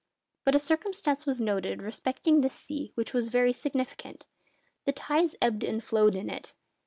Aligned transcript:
But 0.45 0.55
a 0.55 0.57
circumstance 0.57 1.27
was 1.27 1.39
noticed 1.39 1.79
respecting 1.79 2.41
this 2.41 2.55
sea 2.55 2.91
which 2.95 3.13
was 3.13 3.29
very 3.29 3.53
significant. 3.53 4.25
The 4.85 4.93
tides 4.93 5.35
ebbed 5.43 5.63
and 5.63 5.83
flowed 5.83 6.15
in 6.15 6.27
it. 6.27 6.55